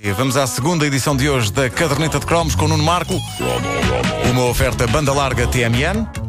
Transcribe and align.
Vamos 0.00 0.36
à 0.36 0.46
segunda 0.46 0.86
edição 0.86 1.16
de 1.16 1.28
hoje 1.28 1.50
da 1.52 1.68
Caderneta 1.68 2.20
de 2.20 2.26
Cromos 2.26 2.54
com 2.54 2.68
Nuno 2.68 2.84
Marco. 2.84 3.20
Uma 4.30 4.44
oferta 4.44 4.86
banda 4.86 5.12
larga 5.12 5.44
TMN. 5.48 6.27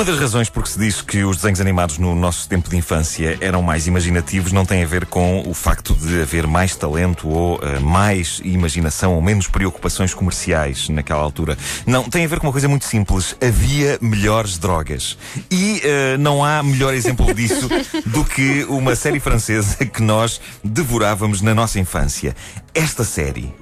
Uma 0.00 0.06
das 0.06 0.18
razões 0.18 0.48
por 0.48 0.62
que 0.62 0.70
se 0.70 0.78
diz 0.78 1.02
que 1.02 1.24
os 1.24 1.36
desenhos 1.36 1.60
animados 1.60 1.98
no 1.98 2.14
nosso 2.14 2.48
tempo 2.48 2.70
de 2.70 2.74
infância 2.74 3.36
eram 3.38 3.60
mais 3.60 3.86
imaginativos 3.86 4.50
não 4.50 4.64
tem 4.64 4.82
a 4.82 4.86
ver 4.86 5.04
com 5.04 5.46
o 5.46 5.52
facto 5.52 5.94
de 5.94 6.22
haver 6.22 6.46
mais 6.46 6.74
talento 6.74 7.28
ou 7.28 7.60
eh, 7.62 7.78
mais 7.80 8.40
imaginação 8.42 9.14
ou 9.14 9.20
menos 9.20 9.46
preocupações 9.46 10.14
comerciais 10.14 10.88
naquela 10.88 11.20
altura. 11.20 11.58
Não, 11.84 12.08
tem 12.08 12.24
a 12.24 12.28
ver 12.28 12.40
com 12.40 12.46
uma 12.46 12.52
coisa 12.52 12.66
muito 12.66 12.86
simples. 12.86 13.36
Havia 13.46 13.98
melhores 14.00 14.56
drogas. 14.56 15.18
E 15.50 15.82
eh, 15.84 16.16
não 16.16 16.42
há 16.42 16.62
melhor 16.62 16.94
exemplo 16.94 17.34
disso 17.34 17.68
do 18.06 18.24
que 18.24 18.64
uma 18.70 18.96
série 18.96 19.20
francesa 19.20 19.84
que 19.84 20.02
nós 20.02 20.40
devorávamos 20.64 21.42
na 21.42 21.54
nossa 21.54 21.78
infância. 21.78 22.34
Esta 22.74 23.04
série 23.04 23.52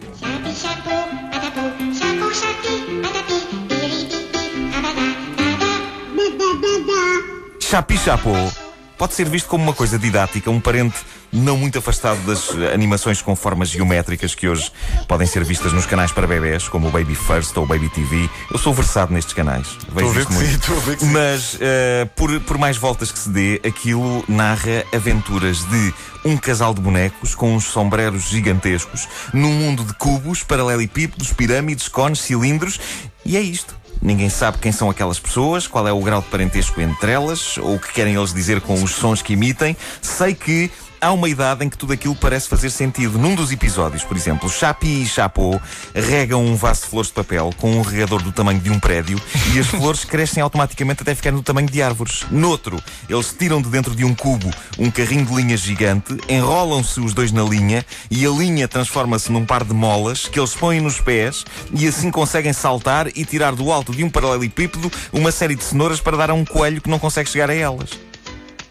Chapi 7.68 7.98
Chapeau 7.98 8.50
pode 8.96 9.12
ser 9.12 9.28
visto 9.28 9.46
como 9.46 9.62
uma 9.62 9.74
coisa 9.74 9.98
didática, 9.98 10.50
um 10.50 10.58
parente 10.58 10.96
não 11.30 11.54
muito 11.54 11.78
afastado 11.78 12.18
das 12.24 12.48
eh, 12.56 12.72
animações 12.72 13.20
com 13.20 13.36
formas 13.36 13.68
geométricas 13.68 14.34
que 14.34 14.48
hoje 14.48 14.72
podem 15.06 15.26
ser 15.26 15.44
vistas 15.44 15.74
nos 15.74 15.84
canais 15.84 16.10
para 16.10 16.26
bebés, 16.26 16.66
como 16.66 16.88
o 16.88 16.90
Baby 16.90 17.14
First 17.14 17.54
ou 17.58 17.64
o 17.64 17.66
Baby 17.66 17.90
TV. 17.90 18.26
Eu 18.50 18.58
sou 18.58 18.72
versado 18.72 19.12
nestes 19.12 19.34
canais. 19.34 19.66
Vejo 19.92 20.18
isto 20.18 20.32
muito. 20.32 20.98
sim. 20.98 21.10
Mas 21.12 21.58
eh, 21.60 22.08
por, 22.16 22.40
por 22.40 22.56
mais 22.56 22.78
voltas 22.78 23.12
que 23.12 23.18
se 23.18 23.28
dê, 23.28 23.60
aquilo 23.62 24.24
narra 24.26 24.82
aventuras 24.94 25.62
de 25.64 25.94
um 26.24 26.38
casal 26.38 26.72
de 26.72 26.80
bonecos 26.80 27.34
com 27.34 27.54
uns 27.54 27.64
sombreros 27.64 28.30
gigantescos 28.30 29.06
num 29.34 29.52
mundo 29.52 29.84
de 29.84 29.92
cubos, 29.92 30.42
paralelepípedos, 30.42 31.34
pirâmides, 31.34 31.86
cones, 31.86 32.20
cilindros 32.20 32.80
e 33.26 33.36
é 33.36 33.42
isto. 33.42 33.76
Ninguém 34.08 34.30
sabe 34.30 34.56
quem 34.56 34.72
são 34.72 34.88
aquelas 34.88 35.18
pessoas, 35.18 35.66
qual 35.66 35.86
é 35.86 35.92
o 35.92 36.00
grau 36.00 36.22
de 36.22 36.28
parentesco 36.28 36.80
entre 36.80 37.12
elas, 37.12 37.58
ou 37.58 37.74
o 37.74 37.78
que 37.78 37.92
querem 37.92 38.14
eles 38.14 38.32
dizer 38.32 38.58
com 38.62 38.82
os 38.82 38.92
sons 38.92 39.20
que 39.20 39.34
emitem. 39.34 39.76
Sei 40.00 40.34
que 40.34 40.70
há 41.00 41.12
uma 41.12 41.28
idade 41.28 41.64
em 41.64 41.68
que 41.68 41.78
tudo 41.78 41.92
aquilo 41.92 42.14
parece 42.14 42.48
fazer 42.48 42.70
sentido. 42.70 43.18
Num 43.18 43.34
dos 43.34 43.50
episódios, 43.52 44.04
por 44.04 44.16
exemplo, 44.16 44.48
Chapi 44.48 45.02
e 45.02 45.06
Chapeau 45.06 45.60
regam 45.94 46.44
um 46.44 46.56
vaso 46.56 46.82
de 46.82 46.88
flores 46.88 47.08
de 47.08 47.14
papel 47.14 47.50
com 47.56 47.72
um 47.72 47.82
regador 47.82 48.22
do 48.22 48.32
tamanho 48.32 48.60
de 48.60 48.70
um 48.70 48.78
prédio 48.78 49.20
e 49.54 49.58
as 49.58 49.66
flores 49.66 50.04
crescem 50.06 50.42
automaticamente 50.42 51.02
até 51.02 51.14
ficarem 51.14 51.38
do 51.38 51.42
tamanho 51.42 51.68
de 51.68 51.82
árvores. 51.82 52.24
Noutro, 52.30 52.82
eles 53.08 53.34
tiram 53.38 53.62
de 53.62 53.68
dentro 53.68 53.94
de 53.94 54.04
um 54.04 54.14
cubo 54.14 54.50
um 54.78 54.90
carrinho 54.90 55.26
de 55.26 55.34
linha 55.34 55.56
gigante, 55.56 56.16
enrolam-se 56.28 57.00
os 57.00 57.12
dois 57.12 57.32
na 57.32 57.42
linha 57.42 57.84
e 58.10 58.24
a 58.24 58.30
linha 58.30 58.68
transforma-se 58.68 59.30
num 59.30 59.44
par 59.44 59.64
de 59.64 59.74
molas 59.74 60.26
que 60.26 60.38
eles 60.38 60.54
põem 60.54 60.80
nos 60.80 61.00
pés 61.00 61.44
e 61.72 61.86
assim 61.86 62.10
conseguem 62.10 62.52
saltar 62.52 63.08
e 63.08 63.24
tirar 63.24 63.54
do 63.54 63.72
alto 63.72 63.92
de 63.92 64.04
um 64.04 64.10
paralelepípedo 64.10 64.90
uma 65.12 65.32
série 65.32 65.54
de 65.54 65.64
cenouras 65.64 66.00
para 66.00 66.16
dar 66.16 66.30
a 66.30 66.34
um 66.34 66.44
coelho 66.44 66.80
que 66.80 66.90
não 66.90 66.98
consegue 66.98 67.28
chegar 67.28 67.50
a 67.50 67.54
elas. 67.54 68.07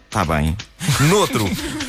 Está 0.08 0.24
bem. 0.24 0.56
Noutro, 1.00 1.44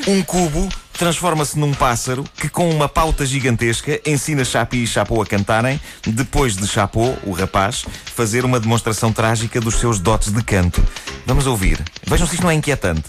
um 0.05 0.21
cubo 0.23 0.67
transforma-se 0.91 1.57
num 1.57 1.73
pássaro 1.73 2.25
que, 2.35 2.49
com 2.49 2.69
uma 2.69 2.89
pauta 2.89 3.25
gigantesca, 3.25 4.01
ensina 4.05 4.43
Chapi 4.43 4.83
e 4.83 4.87
Chapeau 4.87 5.21
a 5.21 5.25
cantarem, 5.25 5.79
depois 6.05 6.57
de 6.57 6.67
Chapeau, 6.67 7.17
o 7.23 7.31
rapaz, 7.31 7.85
fazer 8.13 8.43
uma 8.43 8.59
demonstração 8.59 9.13
trágica 9.13 9.61
dos 9.61 9.75
seus 9.79 9.99
dotes 9.99 10.33
de 10.33 10.43
canto. 10.43 10.85
Vamos 11.25 11.47
ouvir. 11.47 11.81
Vejam 12.05 12.27
se 12.27 12.33
isto 12.33 12.43
não 12.43 12.51
é 12.51 12.55
inquietante. 12.55 13.05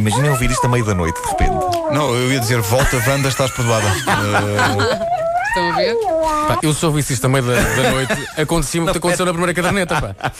Imaginem 0.00 0.30
ouvir 0.30 0.50
isto 0.50 0.64
a 0.66 0.68
meio 0.68 0.84
da 0.84 0.94
noite, 0.94 1.20
de 1.22 1.28
repente. 1.28 1.52
Não, 1.92 2.14
eu 2.14 2.32
ia 2.32 2.40
dizer 2.40 2.60
volta, 2.60 2.96
Wanda, 3.06 3.28
estás 3.28 3.50
perdoada. 3.50 3.86
Estão 5.50 5.68
a 5.72 5.74
ver? 5.74 5.96
Pá, 6.46 6.58
eu 6.62 6.72
só 6.72 6.86
ouvi 6.86 7.00
isto 7.00 7.24
a 7.24 7.28
meio 7.28 7.44
da, 7.44 7.54
da 7.54 7.90
noite. 7.90 8.28
Acontecia-me 8.40 8.88
o 8.88 8.92
que 8.92 8.98
aconteceu 8.98 9.26
na 9.26 9.32
primeira 9.32 9.52
caderneta. 9.52 10.00
Pá. 10.00 10.30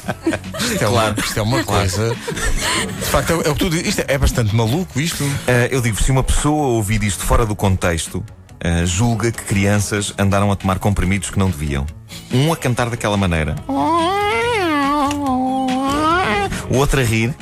isto, 0.60 0.84
é 0.84 0.86
uma, 0.86 1.14
isto 1.18 1.38
é 1.38 1.42
uma 1.42 1.64
coisa. 1.64 2.14
De 2.14 3.04
facto, 3.06 3.30
é, 3.32 3.34
o- 3.36 3.42
é 3.42 3.48
o 3.48 3.54
que 3.54 3.58
tu 3.58 3.70
dizes. 3.70 3.86
Isto 3.88 4.00
é, 4.02 4.14
é 4.14 4.18
bastante 4.18 4.54
maluco, 4.54 5.00
isto. 5.00 5.24
Ah, 5.48 5.66
eu 5.68 5.80
digo, 5.80 6.00
se 6.00 6.12
uma 6.12 6.22
pessoa 6.22 6.68
ouvir 6.68 7.02
isto 7.02 7.24
fora 7.24 7.44
do 7.44 7.56
contexto, 7.56 8.24
ah, 8.62 8.84
julga 8.84 9.32
que 9.32 9.42
crianças 9.42 10.14
andaram 10.16 10.52
a 10.52 10.54
tomar 10.54 10.78
comprimidos 10.78 11.28
que 11.28 11.40
não 11.40 11.50
deviam. 11.50 11.84
Um 12.32 12.52
a 12.52 12.56
cantar 12.56 12.88
daquela 12.88 13.16
maneira. 13.16 13.56
O 16.72 16.76
outro 16.76 17.00
a 17.00 17.04
rir. 17.04 17.34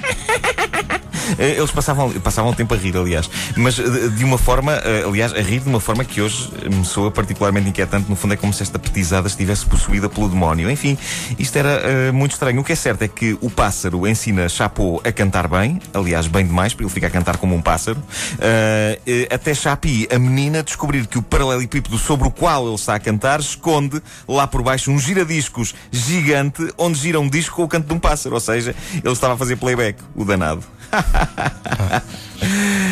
Eh, 1.38 1.56
Eles 1.58 1.70
passavam, 1.70 2.10
passavam 2.20 2.52
tempo 2.54 2.74
a 2.74 2.76
rir, 2.76 2.96
aliás. 2.96 3.28
Mas 3.56 3.78
eh, 3.78 4.08
de 4.08 4.24
uma 4.24 4.38
forma, 4.38 4.72
eh, 4.72 5.04
aliás, 5.06 5.32
a 5.34 5.40
rir 5.40 5.60
de 5.60 5.68
uma 5.68 5.80
forma 5.80 6.04
que 6.04 6.20
hoje 6.20 6.50
me 6.70 6.84
soa 6.84 7.10
particularmente 7.10 7.68
inquietante. 7.68 8.08
No 8.08 8.16
fundo, 8.16 8.34
é 8.34 8.36
como 8.36 8.52
se 8.52 8.62
esta 8.62 8.78
petizada 8.78 9.26
estivesse 9.28 9.66
possuída 9.66 10.08
pelo 10.08 10.28
demónio. 10.28 10.70
Enfim, 10.70 10.96
isto 11.38 11.56
era 11.56 11.80
eh, 11.84 12.12
muito 12.12 12.32
estranho. 12.32 12.60
O 12.60 12.64
que 12.64 12.72
é 12.72 12.76
certo 12.76 13.02
é 13.02 13.08
que 13.08 13.36
o 13.40 13.50
pássaro 13.50 14.06
ensina 14.06 14.48
Chapeau 14.48 15.00
a 15.04 15.12
cantar 15.12 15.48
bem, 15.48 15.80
aliás, 15.92 16.26
bem 16.26 16.46
demais, 16.46 16.72
para 16.74 16.84
ele 16.84 16.92
ficar 16.92 17.08
a 17.08 17.10
cantar 17.10 17.36
como 17.36 17.54
um 17.54 17.62
pássaro. 17.62 18.02
Eh, 18.40 19.28
até 19.30 19.54
Chapi, 19.54 20.08
a 20.14 20.18
menina, 20.18 20.62
descobrir 20.62 21.06
que 21.06 21.18
o 21.18 21.22
paralelepípedo 21.22 21.98
sobre 21.98 22.28
o 22.28 22.30
qual 22.30 22.66
ele 22.66 22.74
está 22.74 22.94
a 22.94 22.98
cantar 23.00 23.40
esconde 23.40 24.00
lá 24.26 24.46
por 24.46 24.62
baixo 24.62 24.90
um 24.90 24.98
giradiscos 24.98 25.74
gigante 25.90 26.72
onde 26.78 26.98
gira 26.98 27.18
um 27.20 27.28
disco 27.28 27.56
com 27.56 27.64
o 27.64 27.68
canto 27.68 27.86
de 27.86 27.94
um 27.94 27.98
pássaro. 27.98 28.34
Ou 28.34 28.40
seja, 28.40 28.74
ele 28.92 29.12
estava 29.12 29.34
a 29.34 29.36
fazer 29.36 29.56
playback, 29.56 29.98
o 30.14 30.24
danado. 30.24 30.62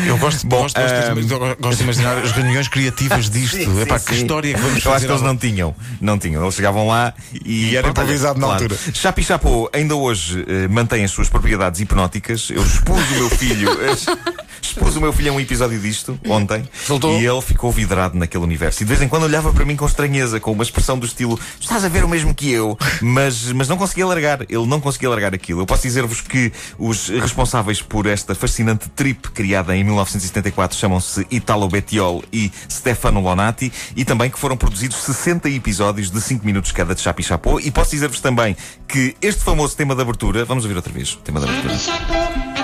Eu 0.05 0.17
gosto, 0.17 0.47
Bom, 0.47 0.61
gosto, 0.61 0.79
gosto, 0.79 0.95
ehm, 0.95 1.15
de, 1.25 1.35
gosto 1.61 1.77
de 1.77 1.83
imaginar 1.83 2.17
as 2.17 2.31
reuniões 2.31 2.67
criativas 2.67 3.29
disto. 3.31 3.57
Sim, 3.57 3.81
Epá, 3.81 3.97
sim, 3.99 4.05
que 4.05 4.15
sim. 4.15 4.21
história 4.21 4.53
que 4.53 4.59
vamos 4.59 4.73
Eu 4.73 4.77
acho 4.77 4.89
fazer. 4.91 5.05
que 5.05 5.11
eles 5.11 5.21
não 5.21 5.37
tinham. 5.37 5.75
Não 6.01 6.17
tinham. 6.19 6.43
Eles 6.43 6.55
chegavam 6.55 6.87
lá 6.87 7.13
e. 7.45 7.69
E 7.71 7.75
era 7.77 7.89
improvisado 7.89 8.39
na 8.39 8.47
altura. 8.47 8.77
Chapi 8.93 9.23
Chapeau 9.23 9.69
ainda 9.73 9.95
hoje 9.95 10.45
eh, 10.47 10.67
mantém 10.67 11.03
as 11.03 11.11
suas 11.11 11.29
propriedades 11.29 11.79
hipnóticas. 11.81 12.49
Eu 12.49 12.61
expus 12.63 13.01
o 13.11 13.15
meu 13.15 13.29
filho. 13.29 13.69
eh, 13.81 13.95
expus 14.77 14.95
o 14.95 15.01
meu 15.01 15.11
filho 15.11 15.31
a 15.31 15.35
um 15.35 15.39
episódio 15.39 15.79
disto 15.79 16.19
ontem. 16.29 16.63
Soltou? 16.85 17.19
E 17.19 17.25
ele 17.25 17.41
ficou 17.41 17.71
vidrado 17.71 18.15
naquele 18.17 18.43
universo. 18.43 18.83
E 18.83 18.85
de 18.85 18.89
vez 18.89 19.01
em 19.01 19.07
quando 19.07 19.23
olhava 19.23 19.51
para 19.51 19.65
mim 19.65 19.75
com 19.75 19.85
estranheza, 19.85 20.39
com 20.39 20.51
uma 20.51 20.63
expressão 20.63 20.97
do 20.97 21.05
estilo: 21.05 21.39
Estás 21.59 21.83
a 21.83 21.89
ver 21.89 22.03
o 22.03 22.07
mesmo 22.07 22.33
que 22.33 22.51
eu? 22.51 22.77
Mas, 23.01 23.51
mas 23.51 23.67
não 23.67 23.77
conseguia 23.77 24.05
largar. 24.05 24.41
Ele 24.43 24.65
não 24.65 24.79
conseguia 24.79 25.09
largar 25.09 25.33
aquilo. 25.33 25.61
Eu 25.61 25.65
posso 25.65 25.83
dizer-vos 25.83 26.21
que 26.21 26.51
os 26.77 27.09
responsáveis 27.09 27.81
por 27.81 28.05
esta 28.05 28.35
fascinante 28.35 28.89
trip 28.89 29.29
criada 29.31 29.75
em 29.75 29.83
1974 29.83 30.77
chamam-se 30.77 31.25
Italo 31.31 31.67
Bettiol 31.67 32.23
e 32.31 32.51
Stefano 32.69 33.19
Lonati 33.19 33.71
e 33.95 34.05
também 34.05 34.29
que 34.29 34.37
foram 34.37 34.55
produzidos 34.55 34.97
60 34.97 35.49
episódios 35.49 36.11
de 36.11 36.21
5 36.21 36.45
minutos 36.45 36.71
cada 36.71 36.93
de 36.93 37.01
Chapi 37.01 37.23
Chapeau. 37.23 37.59
E 37.59 37.71
posso 37.71 37.91
dizer-vos 37.91 38.19
também 38.19 38.55
que 38.87 39.15
este 39.21 39.43
famoso 39.43 39.75
tema 39.75 39.95
de 39.95 40.01
abertura, 40.01 40.45
vamos 40.45 40.63
ouvir 40.63 40.75
outra 40.75 40.93
vez 40.93 41.13
o 41.13 41.17
tema 41.17 41.39
de 41.39 41.47
abertura. 41.47 42.56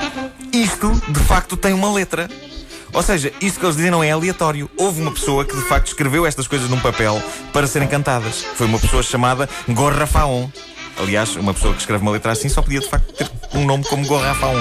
Isto, 0.53 0.91
de 1.09 1.19
facto, 1.21 1.57
tem 1.57 1.73
uma 1.73 1.91
letra. 1.91 2.29
Ou 2.93 3.01
seja, 3.01 3.33
isto 3.41 3.59
que 3.59 3.65
eles 3.65 3.75
dizem 3.75 3.89
não 3.89 4.03
é 4.03 4.11
aleatório. 4.11 4.69
Houve 4.77 5.01
uma 5.01 5.11
pessoa 5.11 5.43
que, 5.43 5.55
de 5.55 5.63
facto, 5.63 5.87
escreveu 5.87 6.27
estas 6.27 6.47
coisas 6.47 6.69
num 6.69 6.79
papel 6.79 7.19
para 7.51 7.65
serem 7.65 7.87
cantadas. 7.87 8.45
Foi 8.53 8.67
uma 8.67 8.77
pessoa 8.77 9.01
chamada 9.01 9.49
Gorrafaon. 9.67 10.47
Aliás, 10.97 11.35
uma 11.35 11.53
pessoa 11.53 11.73
que 11.73 11.79
escreve 11.79 12.01
uma 12.01 12.11
letra 12.11 12.31
assim 12.31 12.47
só 12.49 12.61
podia, 12.61 12.79
de 12.79 12.87
facto, 12.87 13.11
ter 13.13 13.29
um 13.55 13.65
nome 13.65 13.83
como 13.85 14.05
Gorrafaon. 14.05 14.59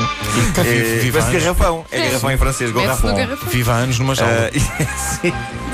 Viva- 1.00 1.18
É, 1.18 1.22
anos. 1.22 1.32
garrafão. 1.42 1.84
É 1.90 2.00
garrafão 2.06 2.30
em 2.30 2.36
francês, 2.38 2.72
garrafão. 2.72 3.14
Viva 3.50 3.72
anos 3.72 3.98
numa 3.98 4.14
jaula. 4.14 4.50
Ah, 4.50 4.96
sim, 5.20 5.32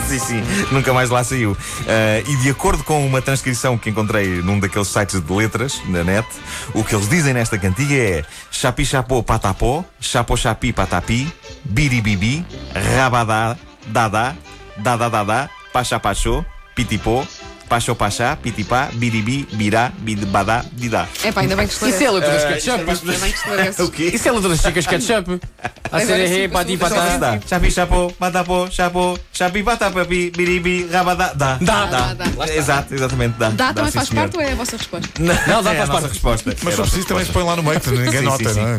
sim, 0.09 0.19
sim, 0.19 0.43
nunca 0.73 0.93
mais 0.93 1.11
lá 1.11 1.23
saiu. 1.23 1.57
Ah, 1.87 2.23
e 2.29 2.37
de 2.37 2.51
acordo 2.51 2.83
com 2.85 3.07
uma 3.07 3.23
transcrição 3.23 3.79
que 3.79 3.89
encontrei 3.91 4.43
num 4.43 4.59
daqueles 4.59 4.89
sites 4.89 5.21
de 5.21 5.33
letras 5.33 5.81
na 5.87 6.03
net, 6.03 6.27
o 6.75 6.83
que 6.83 6.95
eles 6.95 7.09
dizem 7.09 7.33
nesta 7.35 7.57
cantiga 7.59 7.95
é 7.95 8.25
chapi 8.51 8.85
chapô 8.85 9.23
patapó, 9.23 9.85
chapo 10.01 10.37
chapi 10.37 10.73
patapi, 10.73 11.33
biribibi, 11.65 12.45
rabadá, 12.97 13.57
dadá, 13.87 14.35
dadá 14.77 15.09
dadá, 15.09 15.51
pacha 15.73 15.99
pachô, 16.01 16.45
pitipô, 16.75 17.25
Pacho 17.69 17.95
Pachá, 17.95 18.37
Pitipá, 18.37 18.89
Biribi, 18.95 19.47
Birá, 19.53 19.93
Bidbadá, 19.99 20.65
Didá. 20.73 21.07
É 21.23 21.31
pá, 21.31 21.43
ainda 21.43 21.55
bem 21.55 21.67
que 21.67 21.75
Isso 21.75 22.03
é 22.03 22.11
letras 22.11 22.45
Ah, 22.45 22.49
ketchup. 22.49 22.79
Ainda 22.91 23.19
bem 23.19 23.31
que 23.33 23.39
esclareces. 23.39 23.79
O 23.89 23.91
quê? 23.91 24.11
Isso 24.15 24.29
é 24.29 24.33
letras 24.33 24.61
chicas 24.61 24.87
ketchup. 24.87 25.41
A 25.93 26.01
ser 26.01 26.27
rei, 26.27 26.49
pati, 26.49 26.79
Só 26.79 26.89
patá. 26.89 27.39
Chapi, 27.47 27.71
chapô, 27.71 28.13
batapô, 28.19 28.69
chapô, 28.71 29.19
chapi, 29.33 29.63
batapapi, 29.63 30.31
biribi, 30.37 30.89
rabadá, 30.91 31.33
dá. 31.35 31.59
Dá. 31.61 32.15
Dá. 32.15 32.49
Exato, 32.55 32.95
exatamente, 32.95 33.37
dá. 33.39 33.51
Dá 33.51 33.73
também 33.73 33.93
faz 33.93 34.09
parte 34.11 34.37
ou 34.37 34.43
é 34.43 34.53
a 34.53 34.55
vossa 34.55 34.77
resposta? 34.77 35.09
Não, 35.19 35.63
dá, 35.63 35.75
é 35.75 35.77
faz 35.77 35.91
a 35.91 35.93
nossa 35.93 35.93
parte. 35.93 36.09
resposta. 36.09 36.57
Mas 36.63 36.67
É 36.67 36.71
se 36.71 36.77
for 36.77 36.83
preciso 36.83 37.07
também 37.07 37.25
se 37.25 37.33
põe 37.33 37.43
lá 37.45 37.57
no 37.57 37.63
meio, 37.63 37.81
ninguém 37.87 38.23
nota, 38.23 38.55
não 38.55 38.69
é? 38.69 38.79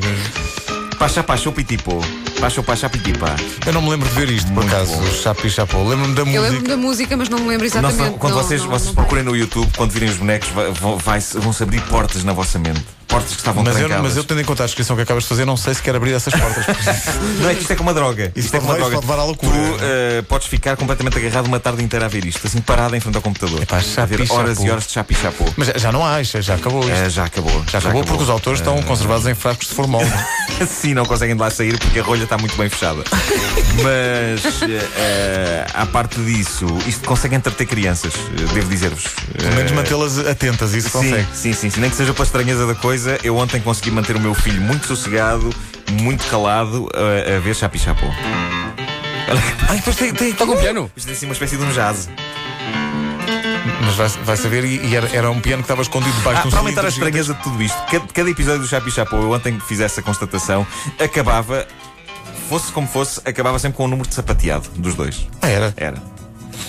Pacha, 0.98 1.24
pacha, 1.24 1.52
pitipô. 1.52 2.02
Pacha, 2.40 2.64
pacha, 2.64 2.90
pitipá. 2.90 3.36
Eu 3.66 3.74
não 3.74 3.82
me 3.82 3.90
lembro 3.90 4.08
de 4.08 4.16
ver 4.16 4.30
isto, 4.30 4.48
por 4.54 4.64
Muito 4.64 4.74
acaso, 4.74 4.96
bom. 4.96 5.06
Chapi 5.12 5.50
Chapô. 5.50 5.84
Lembro-me 5.84 6.16
da 6.16 6.22
Eu 6.22 6.26
lembro 6.26 6.42
música. 6.52 6.68
da 6.70 6.78
música, 6.78 7.18
mas 7.18 7.30
não 7.30 7.40
me 7.40 7.48
lembro 7.50 7.66
exatamente. 7.66 7.98
senão, 7.98 8.14
quando 8.18 8.34
Não, 8.36 8.44
vocês, 8.44 8.62
não, 8.62 8.70
vocês 8.70 8.88
não 8.88 8.94
procurem 8.96 9.24
no 9.26 9.36
YouTube, 9.36 9.70
quando 9.76 9.92
virem 9.92 10.10
os 10.10 10.16
bonecos, 10.18 10.48
vai- 10.50 10.72
vão, 10.72 10.98
vai- 10.98 11.20
vão-se 11.20 11.62
abrir 11.64 11.82
portas 11.82 12.24
na 12.24 12.32
vossa 12.32 12.58
mente. 12.58 12.82
Portas 13.10 13.32
que 13.32 13.38
estavam 13.38 13.64
Mas 13.64 13.74
eu, 13.74 13.80
trancadas. 13.88 14.04
mas 14.06 14.18
eu, 14.18 14.24
tendo 14.24 14.40
em 14.40 14.46
conta 14.46 14.64
a 14.64 14.66
descrição 14.68 14.96
que 14.96 15.02
acabas 15.02 15.24
de 15.24 15.30
fazer, 15.30 15.44
não 15.44 15.58
sei 15.58 15.74
se 15.74 15.82
quero 15.82 15.98
abrir 15.98 16.14
essas 16.14 16.32
portas. 16.34 16.64
Não 17.42 17.50
é 17.50 17.56
que 17.56 17.62
isto 17.62 17.72
é 17.74 17.76
como 17.76 17.90
uma 17.90 17.94
droga. 17.94 18.32
Isso 18.36 18.46
Isto 18.46 18.56
é 18.58 18.60
como 18.60 18.72
uma 18.72 18.78
droga. 18.78 18.96
pode 18.98 19.08
levar 19.08 19.22
à 19.22 19.26
loucura. 19.26 19.52
Tu 19.52 19.78
eh, 19.82 20.22
podes 20.30 20.48
ficar 20.48 20.78
completamente 20.78 21.18
agarrado 21.18 21.48
uma 21.48 21.60
tarde 21.60 21.84
inteira 21.84 22.06
a 22.06 22.08
ver 22.08 22.24
isto, 22.26 22.46
assim 22.46 22.62
parado 22.62 22.96
em 22.96 23.00
frente 23.00 23.16
ao 23.16 23.22
computador. 23.22 23.62
Epá, 23.64 23.78
a 23.98 24.06
ver 24.06 24.26
horas 24.30 24.60
e 24.60 24.70
horas 24.70 24.86
de 24.86 24.94
chapi 24.94 25.16
chapô. 25.16 25.44
Mas 25.58 25.68
já- 25.70 25.78
já 25.78 25.92
não 25.92 26.06
há, 26.06 26.22
já 26.22 26.40
já 26.40 26.56
acabou 26.56 26.82
isto. 26.82 26.92
Eh, 26.94 27.10
já 27.10 27.26
acabou. 27.26 27.64
já 27.70 27.80
acabou 27.80 28.04
porque 28.04 28.24
os 28.24 28.30
autores 28.30 28.60
estão 28.60 28.80
conservados 28.84 29.26
em 29.26 29.34
frascos 29.34 29.68
de 29.70 29.74
formol. 29.74 30.02
Sim, 30.70 30.94
não 30.94 31.06
conseguem 31.06 31.36
de 31.36 31.42
lá 31.42 31.50
sair 31.50 31.78
porque 31.80 32.00
a 32.00 32.04
rolha 32.04 32.24
está 32.26 32.38
muito 32.38 32.56
bem 32.58 32.70
fechada. 32.70 33.04
Mas, 33.82 34.62
eh, 34.64 34.88
eh, 34.98 35.66
à 35.74 35.86
parte 35.86 36.20
disso, 36.22 36.66
isto 36.86 37.08
consegue 37.08 37.36
entreter 37.36 37.66
crianças, 37.66 38.14
eh, 38.16 38.54
devo 38.54 38.70
dizer-vos. 38.70 39.06
Pelo 39.38 39.56
menos 39.56 39.72
Eh, 39.72 39.76
mantê-las 39.76 40.18
atentas, 40.20 40.74
isso 40.74 40.90
Sim, 40.90 40.98
consegue. 41.10 41.28
sim, 41.34 41.54
sim, 41.54 41.70
sim. 41.70 41.80
Nem 41.82 41.90
que 41.90 41.96
seja 41.96 42.14
pela 42.14 42.26
estranheza 42.26 42.68
da 42.68 42.76
coisa, 42.76 42.99
eu 43.24 43.38
ontem 43.38 43.62
consegui 43.62 43.92
manter 43.92 44.16
o 44.16 44.20
meu 44.20 44.34
filho 44.34 44.62
muito 44.62 44.88
sossegado, 44.88 45.50
muito 46.02 46.26
calado, 46.28 46.90
a, 46.94 47.36
a 47.36 47.40
ver 47.40 47.56
Chapi 47.56 47.80
Chapô. 47.80 48.06
Ai, 49.70 49.78
depois 49.78 49.96
tem, 49.96 50.14
tem 50.14 50.34
Toca 50.34 50.52
um 50.52 50.58
piano. 50.58 50.92
Isto 50.96 51.10
é 51.10 51.14
assim 51.14 51.26
uma 51.26 51.34
espécie 51.34 51.58
de 51.58 51.64
um 51.64 51.72
jazz. 51.72 52.10
Mas 53.86 53.96
vai, 53.96 54.08
vai 54.26 54.38
saber, 54.38 54.64
e, 54.64 54.88
e 54.88 54.96
era, 54.96 55.08
era 55.16 55.32
um 55.32 55.40
piano 55.40 55.62
que 55.62 55.66
estava 55.66 55.82
escondido 55.82 56.16
debaixo 56.18 56.40
Ah, 56.40 56.42
de 56.44 56.48
um 56.48 56.52
para 56.52 56.60
aumentar 56.60 56.86
a 56.86 56.90
estranheza 56.90 57.34
de 57.34 57.44
tudo 57.44 57.62
isto, 57.62 57.78
cada, 57.90 58.08
cada 58.08 58.30
episódio 58.30 58.62
do 58.62 58.68
Chapi 58.68 58.92
Chapô, 58.92 59.18
eu 59.18 59.32
ontem 59.32 59.58
que 59.58 59.66
fiz 59.66 59.80
essa 59.80 60.02
constatação, 60.02 60.66
acabava, 61.00 61.68
fosse 62.50 62.72
como 62.72 62.88
fosse, 62.88 63.22
acabava 63.26 63.60
sempre 63.60 63.78
com 63.78 63.86
um 63.86 63.88
número 63.88 64.08
de 64.08 64.16
sapateado 64.16 64.70
dos 64.76 64.96
dois. 64.96 65.28
Ah, 65.42 65.48
era. 65.48 65.74
Era. 65.78 65.98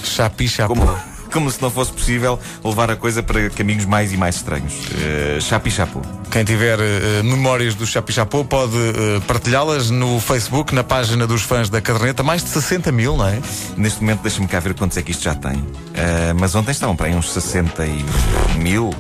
Chapi 0.05 0.49
Chapô. 0.49 0.75
Como, 0.75 0.99
como 1.31 1.51
se 1.51 1.61
não 1.63 1.71
fosse 1.71 1.93
possível 1.93 2.39
levar 2.65 2.91
a 2.91 2.97
coisa 2.97 3.23
para 3.23 3.49
caminhos 3.51 3.85
mais 3.85 4.13
e 4.13 4.17
mais 4.17 4.37
estranhos. 4.37 4.75
Uh, 4.75 5.41
Chapi 5.41 5.71
Chapô. 5.71 6.01
Quem 6.31 6.45
tiver 6.45 6.79
eh, 6.79 7.23
memórias 7.25 7.75
do 7.75 7.85
Chapi 7.85 8.13
Chapô 8.13 8.45
pode 8.45 8.77
eh, 8.77 9.21
partilhá-las 9.27 9.91
no 9.91 10.21
Facebook, 10.21 10.73
na 10.73 10.85
página 10.85 11.27
dos 11.27 11.43
fãs 11.43 11.69
da 11.69 11.81
caderneta. 11.81 12.23
Mais 12.23 12.45
de 12.45 12.51
60 12.51 12.93
mil, 12.93 13.17
não 13.17 13.27
é? 13.27 13.41
Neste 13.77 14.01
momento, 14.01 14.21
deixa-me 14.21 14.47
cá 14.47 14.61
ver 14.61 14.75
quantos 14.75 14.97
é 14.97 15.03
que 15.03 15.11
isto 15.11 15.25
já 15.25 15.35
tem. 15.35 15.57
Uh, 15.57 15.67
mas 16.39 16.55
ontem 16.55 16.71
estavam 16.71 16.95
para 16.95 17.09
aí 17.09 17.17
uns 17.17 17.33
60 17.33 17.85
e 17.85 18.05
mil. 18.59 18.95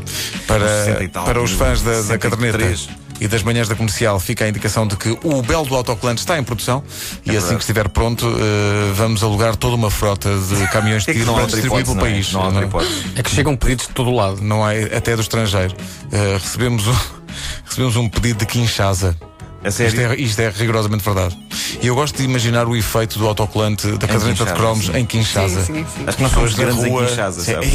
Para, 0.48 0.64
uns 0.64 0.70
60 0.70 1.04
e 1.04 1.08
tal 1.08 1.24
para 1.24 1.40
os 1.40 1.52
fãs 1.52 1.82
da, 1.82 1.92
da 1.92 2.02
63. 2.02 2.20
caderneta. 2.20 3.09
E 3.20 3.28
das 3.28 3.42
manhãs 3.42 3.68
da 3.68 3.74
comercial 3.74 4.18
fica 4.18 4.44
a 4.44 4.48
indicação 4.48 4.86
de 4.86 4.96
que 4.96 5.10
o 5.22 5.42
Belo 5.42 5.66
do 5.66 5.74
Autocolante 5.76 6.20
está 6.20 6.38
em 6.38 6.42
produção 6.42 6.82
e 7.26 7.36
assim 7.36 7.54
que 7.54 7.60
estiver 7.60 7.88
pronto 7.90 8.26
eh, 8.26 8.92
vamos 8.94 9.22
alugar 9.22 9.54
toda 9.56 9.74
uma 9.76 9.90
frota 9.90 10.30
de 10.38 10.66
caminhões 10.72 11.04
de 11.04 11.10
É 11.10 11.12
que 11.12 11.20
tiro 11.20 11.30
não 11.30 11.36
há 11.38 11.42
para 11.42 11.50
distribuir 11.50 11.84
pelo 11.84 11.96
não 11.96 12.06
é? 12.06 12.10
país. 12.10 12.32
Não 12.32 12.40
há 12.40 12.44
outra 12.46 12.60
Não- 12.62 12.68
hipótese. 12.68 13.04
É 13.16 13.22
que 13.22 13.30
chegam 13.30 13.56
pedidos 13.56 13.86
de 13.88 13.92
todo 13.92 14.10
lado. 14.10 14.40
não 14.40 14.66
é 14.68 14.84
até 14.96 15.14
do 15.14 15.20
estrangeiro. 15.22 15.74
Eh, 16.10 16.38
recebemos, 16.40 16.86
um, 16.86 16.94
recebemos 17.66 17.96
um 17.96 18.08
pedido 18.08 18.38
de 18.38 18.46
Kinshasa. 18.46 19.14
A 19.62 19.68
Isto 19.68 19.76
sério? 19.76 20.12
é, 20.12 20.16
isto 20.16 20.40
é 20.40 20.48
rigorosamente 20.48 21.04
verdade. 21.04 21.36
E 21.82 21.86
eu 21.86 21.94
gosto 21.94 22.16
de 22.16 22.24
imaginar 22.24 22.66
o 22.66 22.74
efeito 22.74 23.18
do 23.18 23.26
autocolante 23.26 23.86
da 23.92 24.06
caderneta 24.06 24.26
de 24.26 24.32
Kinshasa, 24.38 24.54
cromos 24.54 24.86
sim. 24.86 24.96
em 24.96 25.06
Kinshasa. 25.06 25.60
Sim, 25.62 25.74
sim, 25.74 25.86
sim. 25.96 26.04
Acho 26.06 26.16
que 26.16 26.22
nós 26.22 26.54
grandes 26.54 26.84
em 26.84 26.90
rua. 26.90 27.06
Kinshasa, 27.06 27.40
Sim, 27.42 27.52
sabe? 27.52 27.66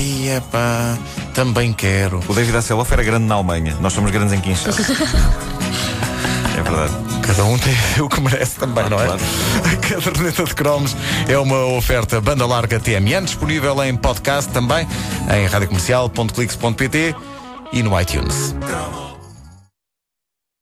Também 1.34 1.74
quero. 1.74 2.20
O 2.28 2.34
David 2.34 2.58
Hasselhoff 2.58 2.92
era 2.92 3.04
grande 3.04 3.26
na 3.26 3.36
Alemanha. 3.36 3.78
Nós 3.80 3.94
somos 3.94 4.10
grandes 4.10 4.34
em 4.34 4.42
Kinshasa. 4.42 4.82
é 6.58 6.62
verdade. 6.62 6.94
Cada 7.26 7.44
um 7.46 7.58
tem 7.58 7.76
o 8.02 8.10
que 8.10 8.22
merece 8.22 8.56
também, 8.58 8.90
não 8.90 9.00
é? 9.00 9.06
claro. 9.06 9.22
A 9.66 9.76
caderneta 9.88 10.44
de 10.44 10.56
cromos 10.56 10.96
é 11.28 11.38
uma 11.38 11.66
oferta 11.66 12.20
banda 12.20 12.46
larga 12.46 12.80
TMN, 12.80 13.26
disponível 13.26 13.84
em 13.84 13.96
podcast 13.96 14.52
também, 14.52 14.88
em 15.36 15.46
radiocomercial.clix.pt 15.48 17.16
e 17.74 17.84
no 17.84 18.00
iTunes. 18.00 18.56